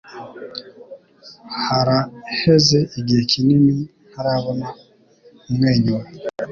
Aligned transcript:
Haraheze 1.65 2.79
igihe 2.99 3.21
kinini 3.31 3.75
ntarabona 4.11 4.67
umwenyura. 5.47 6.07